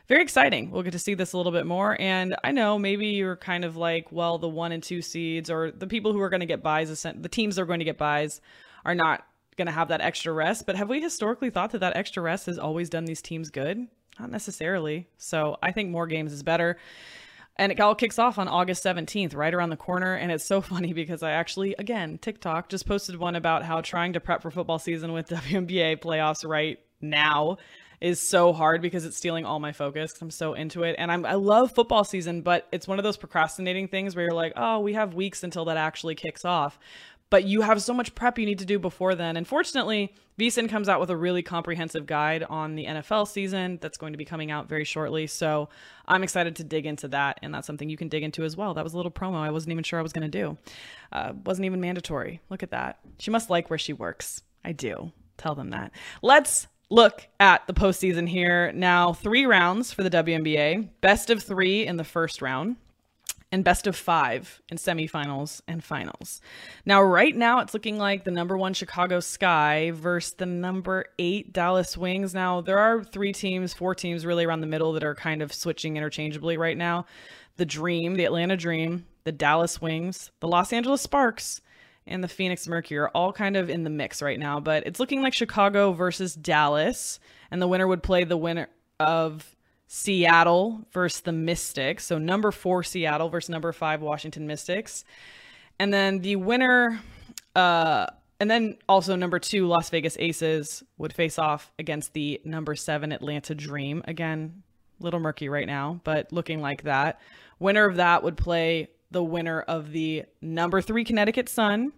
[0.09, 0.71] very exciting.
[0.71, 1.95] We'll get to see this a little bit more.
[2.01, 5.71] And I know maybe you're kind of like, well, the one and two seeds or
[5.71, 7.99] the people who are going to get buys, the teams that are going to get
[7.99, 8.41] buys
[8.83, 9.23] are not
[9.55, 10.65] going to have that extra rest.
[10.65, 13.87] But have we historically thought that that extra rest has always done these teams good?
[14.19, 15.07] Not necessarily.
[15.19, 16.79] So I think more games is better.
[17.57, 20.15] And it all kicks off on August 17th, right around the corner.
[20.15, 24.13] And it's so funny because I actually, again, TikTok just posted one about how trying
[24.13, 27.57] to prep for football season with WNBA playoffs right now
[28.01, 30.13] is so hard because it's stealing all my focus.
[30.21, 30.95] I'm so into it.
[30.97, 34.33] And I'm, I love football season, but it's one of those procrastinating things where you're
[34.33, 36.79] like, oh, we have weeks until that actually kicks off.
[37.29, 39.37] But you have so much prep you need to do before then.
[39.37, 43.97] And fortunately, VSiN comes out with a really comprehensive guide on the NFL season that's
[43.99, 45.27] going to be coming out very shortly.
[45.27, 45.69] So
[46.07, 47.39] I'm excited to dig into that.
[47.43, 48.73] And that's something you can dig into as well.
[48.73, 50.57] That was a little promo I wasn't even sure I was going to do.
[51.11, 52.41] Uh, wasn't even mandatory.
[52.49, 52.99] Look at that.
[53.19, 54.41] She must like where she works.
[54.63, 55.11] I do.
[55.37, 55.91] Tell them that.
[56.23, 58.71] Let's look at the postseason here.
[58.71, 62.77] Now, three rounds for the WNBA, best of three in the first round,
[63.51, 66.41] and best of five in semifinals and finals.
[66.85, 71.51] Now, right now, it's looking like the number one Chicago Sky versus the number eight
[71.53, 72.33] Dallas Wings.
[72.33, 75.53] Now, there are three teams, four teams really around the middle that are kind of
[75.53, 77.05] switching interchangeably right now
[77.57, 81.59] the Dream, the Atlanta Dream, the Dallas Wings, the Los Angeles Sparks
[82.09, 84.99] and the Phoenix Mercury are all kind of in the mix right now, but it's
[84.99, 87.19] looking like Chicago versus Dallas,
[87.51, 88.67] and the winner would play the winner
[88.99, 89.55] of
[89.87, 92.05] Seattle versus the Mystics.
[92.05, 95.05] So number four Seattle versus number five Washington Mystics,
[95.79, 96.99] and then the winner
[97.55, 98.07] uh,
[98.39, 103.11] and then also number two, Las Vegas Aces would face off against the number seven
[103.11, 104.01] Atlanta Dream.
[104.07, 104.63] Again,
[104.99, 107.19] little murky right now, but looking like that.
[107.59, 111.93] Winner of that would play the winner of the number three Connecticut Sun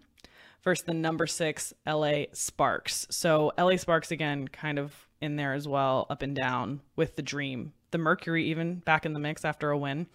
[0.63, 3.07] versus the number six LA Sparks.
[3.09, 7.21] So LA Sparks again, kind of in there as well, up and down with the
[7.21, 7.73] Dream.
[7.91, 10.07] The Mercury even back in the mix after a win.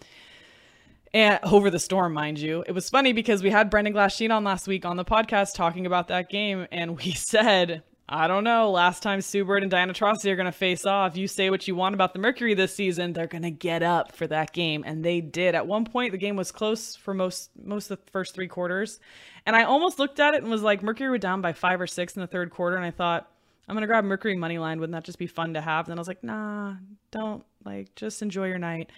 [1.13, 2.65] And over the storm, mind you.
[2.67, 5.87] It was funny because we had Brendan Glasheen on last week on the podcast talking
[5.87, 8.71] about that game, and we said I don't know.
[8.71, 11.17] Last time Sue Bird and Diana Taurasi are going to face off.
[11.17, 14.13] You say what you want about the Mercury this season, they're going to get up
[14.13, 15.57] for that game, and they did.
[15.57, 19.01] At one point, the game was close for most most of the first three quarters,
[19.45, 21.89] and I almost looked at it and was like, Mercury were down by five or
[21.89, 23.29] six in the third quarter, and I thought,
[23.69, 24.79] I'm going to grab Mercury money line.
[24.79, 25.87] Wouldn't that just be fun to have?
[25.87, 26.75] And then I was like, Nah,
[27.11, 27.45] don't.
[27.65, 28.91] Like, just enjoy your night.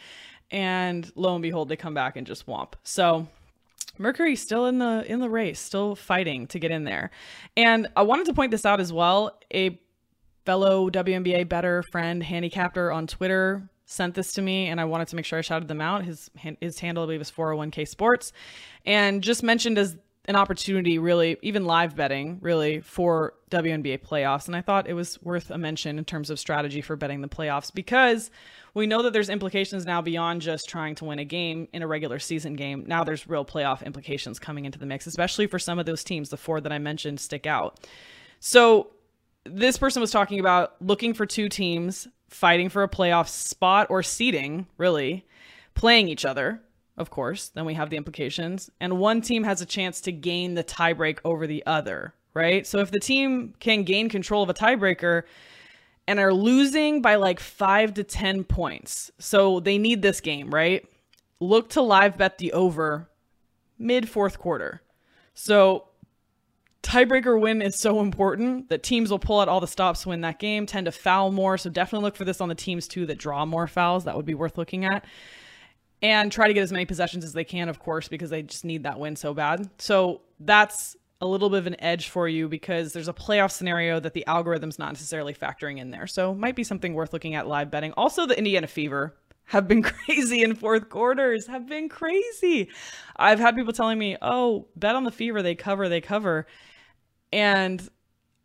[0.50, 2.74] And lo and behold, they come back and just womp.
[2.82, 3.26] So
[3.98, 7.10] Mercury still in the in the race, still fighting to get in there.
[7.56, 9.38] And I wanted to point this out as well.
[9.52, 9.80] A
[10.44, 15.16] fellow WNBA better friend, handicapper on Twitter, sent this to me, and I wanted to
[15.16, 16.04] make sure I shouted them out.
[16.04, 16.30] His
[16.60, 18.32] his handle, I believe, is 401k Sports,
[18.84, 19.96] and just mentioned as
[20.28, 24.46] an opportunity, really, even live betting, really, for WNBA playoffs.
[24.46, 27.28] And I thought it was worth a mention in terms of strategy for betting the
[27.28, 28.30] playoffs because
[28.74, 31.86] we know that there's implications now beyond just trying to win a game in a
[31.86, 32.84] regular season game.
[32.86, 36.28] Now there's real playoff implications coming into the mix, especially for some of those teams.
[36.28, 37.80] The four that I mentioned stick out.
[38.38, 38.90] So
[39.44, 44.02] this person was talking about looking for two teams fighting for a playoff spot or
[44.02, 45.24] seeding, really,
[45.74, 46.60] playing each other
[46.98, 48.70] of course, then we have the implications.
[48.80, 52.66] And one team has a chance to gain the tiebreak over the other, right?
[52.66, 55.22] So if the team can gain control of a tiebreaker
[56.06, 60.86] and are losing by like five to 10 points, so they need this game, right?
[61.40, 63.08] Look to live bet the over
[63.78, 64.82] mid fourth quarter.
[65.34, 65.84] So
[66.82, 70.22] tiebreaker win is so important that teams will pull out all the stops to win
[70.22, 71.56] that game, tend to foul more.
[71.58, 74.04] So definitely look for this on the teams too that draw more fouls.
[74.04, 75.04] That would be worth looking at
[76.02, 78.64] and try to get as many possessions as they can, of course, because they just
[78.64, 79.68] need that win so bad.
[79.78, 83.98] So that's a little bit of an edge for you because there's a playoff scenario
[83.98, 86.06] that the algorithm's not necessarily factoring in there.
[86.06, 87.92] So might be something worth looking at live betting.
[87.92, 92.68] Also, the Indiana Fever have been crazy in fourth quarters, have been crazy.
[93.16, 96.46] I've had people telling me, "Oh, bet on the Fever, they cover, they cover."
[97.32, 97.86] And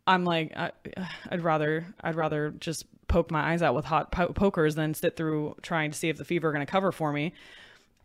[0.06, 0.72] I'm like, I,
[1.30, 5.16] would rather, I'd rather just poke my eyes out with hot po- pokers than sit
[5.16, 7.32] through trying to see if the fever are going to cover for me.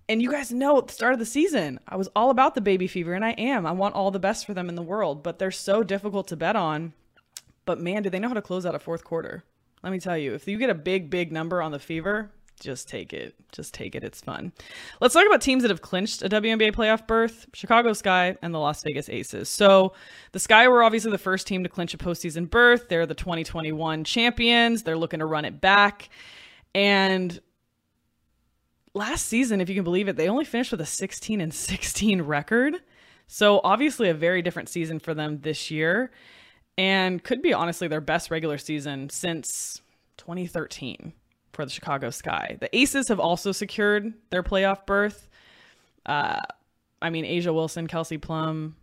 [0.07, 2.62] And you guys know at the start of the season, I was all about the
[2.62, 3.67] baby fever, and I am.
[3.67, 6.35] I want all the best for them in the world, but they're so difficult to
[6.35, 6.93] bet on.
[7.65, 9.43] But man, do they know how to close out a fourth quarter?
[9.83, 12.87] Let me tell you, if you get a big, big number on the fever, just
[12.87, 13.35] take it.
[13.51, 14.03] Just take it.
[14.03, 14.51] It's fun.
[15.01, 18.59] Let's talk about teams that have clinched a WNBA playoff berth Chicago Sky and the
[18.59, 19.49] Las Vegas Aces.
[19.49, 19.93] So,
[20.31, 22.89] the Sky were obviously the first team to clinch a postseason berth.
[22.89, 24.83] They're the 2021 champions.
[24.83, 26.09] They're looking to run it back.
[26.75, 27.39] And
[28.93, 32.21] last season, if you can believe it, they only finished with a 16 and 16
[32.21, 32.75] record.
[33.27, 36.11] So, obviously, a very different season for them this year.
[36.77, 39.81] And could be honestly their best regular season since
[40.17, 41.13] 2013
[41.59, 42.55] for the Chicago Sky.
[42.61, 45.27] The Aces have also secured their playoff berth.
[46.05, 46.39] Uh,
[47.01, 48.77] I mean, A'ja Wilson, Kelsey Plum.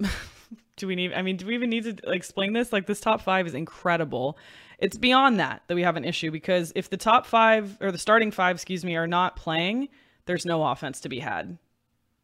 [0.76, 1.12] do we need?
[1.12, 2.72] I mean, do we even need to explain this?
[2.72, 4.38] Like, this top five is incredible.
[4.78, 7.98] It's beyond that that we have an issue because if the top five or the
[7.98, 9.90] starting five, excuse me, are not playing,
[10.24, 11.58] there's no offense to be had.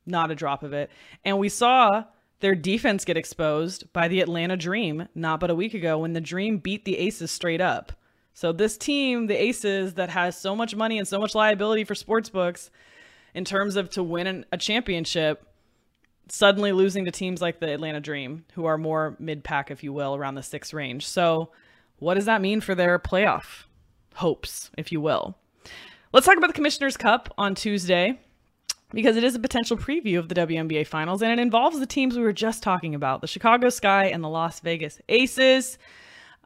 [0.07, 0.91] Not a drop of it.
[1.27, 2.05] And we saw
[2.41, 6.23] their defense get exposed by the Atlanta Dream not but a week ago when the
[6.23, 7.93] Dream beat the Aces straight up.
[8.35, 11.95] So this team, the Aces, that has so much money and so much liability for
[11.95, 12.71] sports books
[13.33, 15.47] in terms of to win a championship,
[16.29, 20.17] suddenly losing to teams like the Atlanta Dream, who are more mid-pack, if you will,
[20.17, 21.07] around the six range.
[21.07, 21.51] So
[22.01, 23.65] what does that mean for their playoff
[24.17, 25.37] hopes, if you will?
[26.13, 28.19] Let's talk about the Commissioner's Cup on Tuesday
[28.93, 32.17] because it is a potential preview of the WNBA Finals and it involves the teams
[32.17, 35.79] we were just talking about the Chicago Sky and the Las Vegas Aces.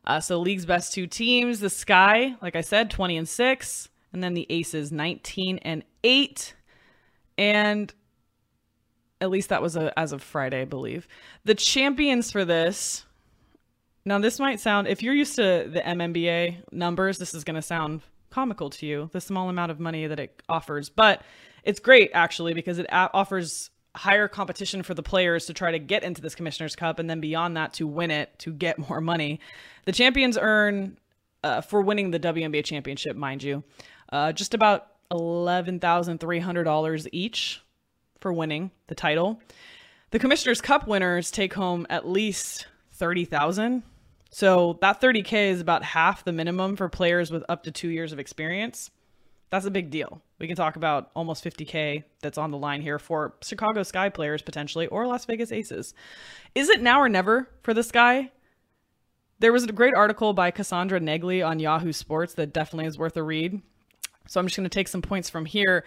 [0.07, 4.23] Uh, so league's best two teams, the Sky, like I said, 20 and 6, and
[4.23, 6.55] then the Aces 19 and 8.
[7.37, 7.93] And
[9.21, 11.09] at least that was a, as of Friday, I believe.
[11.45, 13.05] The champions for this.
[14.05, 17.63] Now this might sound if you're used to the MNBA numbers, this is going to
[17.63, 21.23] sound comical to you, the small amount of money that it offers, but
[21.65, 26.03] it's great actually because it offers higher competition for the players to try to get
[26.05, 29.41] into this Commissioner's Cup and then beyond that to win it to get more money.
[29.85, 30.97] The champions earn,
[31.43, 33.63] uh, for winning the WNBA championship, mind you,
[34.11, 37.61] uh, just about $11,300 each
[38.21, 39.41] for winning the title.
[40.11, 43.83] The Commissioner's Cup winners take home at least 30,000.
[44.31, 48.13] So that 30K is about half the minimum for players with up to two years
[48.13, 48.91] of experience.
[49.51, 50.23] That's a big deal.
[50.39, 54.41] We can talk about almost 50K that's on the line here for Chicago Sky players
[54.41, 55.95] potentially or Las Vegas Aces.
[56.55, 58.31] Is it now or never for the Sky?
[59.41, 63.17] There was a great article by Cassandra Negley on Yahoo Sports that definitely is worth
[63.17, 63.61] a read.
[64.27, 65.85] So I'm just going to take some points from here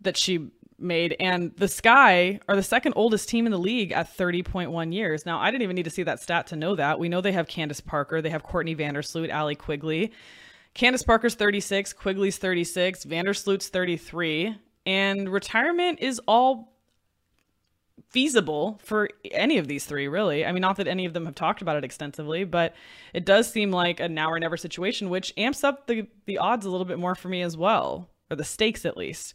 [0.00, 1.16] that she made.
[1.18, 5.26] And the Sky are the second oldest team in the league at 30.1 years.
[5.26, 6.98] Now, I didn't even need to see that stat to know that.
[6.98, 10.12] We know they have Candace Parker, they have Courtney Vandersloot, Allie Quigley.
[10.78, 14.54] Candace Parker's 36, Quigley's 36, Vandersloot's 33,
[14.86, 16.72] and retirement is all
[18.10, 20.46] feasible for any of these three, really.
[20.46, 22.76] I mean, not that any of them have talked about it extensively, but
[23.12, 26.64] it does seem like a now or never situation, which amps up the, the odds
[26.64, 29.34] a little bit more for me as well, or the stakes at least.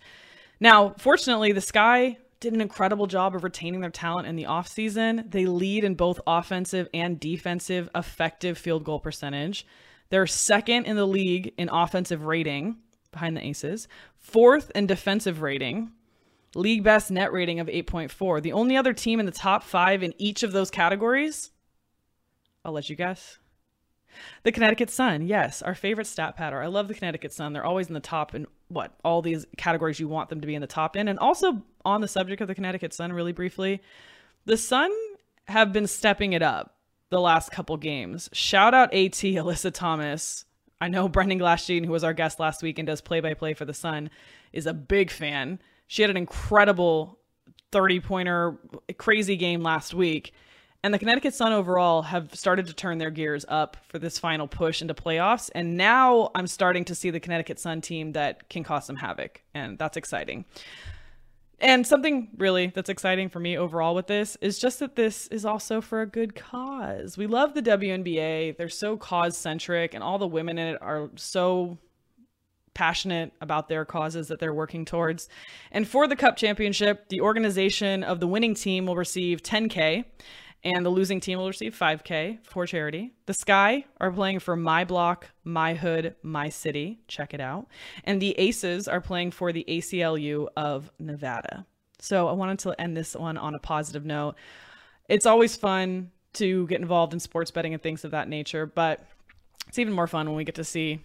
[0.62, 5.30] Now, fortunately, the Sky did an incredible job of retaining their talent in the offseason.
[5.30, 9.68] They lead in both offensive and defensive effective field goal percentage.
[10.14, 12.78] They're second in the league in offensive rating
[13.12, 13.88] behind the Aces,
[14.20, 15.92] fourth in defensive rating,
[16.54, 18.44] league best net rating of 8.4.
[18.44, 21.50] The only other team in the top five in each of those categories,
[22.64, 23.40] I'll let you guess.
[24.44, 26.62] The Connecticut Sun, yes, our favorite stat patter.
[26.62, 27.54] I love the Connecticut Sun.
[27.54, 30.54] They're always in the top in what all these categories you want them to be
[30.54, 31.08] in the top in.
[31.08, 33.82] And also on the subject of the Connecticut Sun, really briefly,
[34.46, 34.92] the Sun
[35.48, 36.76] have been stepping it up
[37.14, 38.30] the last couple games.
[38.34, 40.46] Shout out AT Alyssa Thomas.
[40.82, 43.54] I know Brendan Glasheen, who was our guest last week and does play by play
[43.54, 44.10] for the Sun,
[44.52, 45.60] is a big fan.
[45.88, 47.20] She had an incredible
[47.72, 48.58] 30 pointer,
[48.98, 50.34] crazy game last week.
[50.84, 54.48] And the Connecticut Sun overall have started to turn their gears up for this final
[54.48, 55.50] push into playoffs.
[55.56, 59.42] And now I'm starting to see the Connecticut Sun team that can cause some havoc.
[59.54, 60.44] And that's exciting.
[61.64, 65.46] And something really that's exciting for me overall with this is just that this is
[65.46, 67.18] also for a good cause.
[67.18, 68.58] We love the WNBA.
[68.58, 71.78] They're so cause centric, and all the women in it are so
[72.74, 75.30] passionate about their causes that they're working towards.
[75.72, 80.04] And for the Cup Championship, the organization of the winning team will receive 10K
[80.64, 83.14] and the losing team will receive 5K for charity.
[83.26, 87.00] The Sky are playing for My Block, My Hood, My City.
[87.08, 87.68] Check it out.
[88.04, 91.66] And the Aces are playing for the ACLU of Nevada.
[92.00, 94.36] So I wanted to end this one on a positive note.
[95.10, 99.06] It's always fun to get involved in sports betting and things of that nature, but
[99.68, 101.04] it's even more fun when we get to see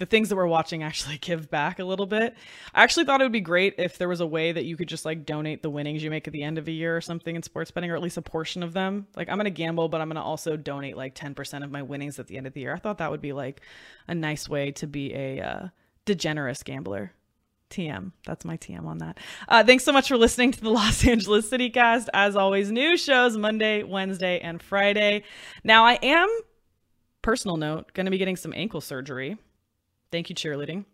[0.00, 2.34] the things that we're watching actually give back a little bit.
[2.74, 4.88] I actually thought it would be great if there was a way that you could
[4.88, 7.36] just like donate the winnings you make at the end of a year or something
[7.36, 9.06] in sports betting, or at least a portion of them.
[9.14, 12.26] Like I'm gonna gamble, but I'm gonna also donate like 10% of my winnings at
[12.26, 12.74] the end of the year.
[12.74, 13.60] I thought that would be like
[14.08, 15.68] a nice way to be a uh,
[16.06, 17.12] degenerate gambler.
[17.70, 18.10] TM.
[18.26, 19.18] That's my TM on that.
[19.48, 22.10] Uh, thanks so much for listening to the Los Angeles City Cast.
[22.12, 25.22] As always, new shows Monday, Wednesday, and Friday.
[25.62, 26.28] Now, I am,
[27.22, 29.38] personal note, going to be getting some ankle surgery.
[30.10, 30.84] Thank you, cheerleading,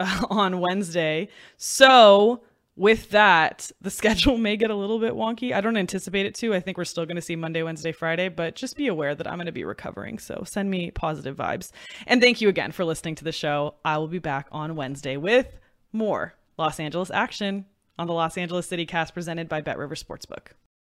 [0.00, 1.28] uh, on Wednesday.
[1.56, 2.42] So,
[2.76, 5.52] with that, the schedule may get a little bit wonky.
[5.52, 6.54] I don't anticipate it to.
[6.54, 9.26] I think we're still going to see Monday, Wednesday, Friday, but just be aware that
[9.26, 10.18] I'm going to be recovering.
[10.18, 11.70] So send me positive vibes.
[12.06, 13.76] And thank you again for listening to the show.
[13.84, 15.58] I will be back on Wednesday with
[15.92, 17.66] more Los Angeles action
[17.98, 20.48] on the Los Angeles City cast presented by Bet River Sportsbook.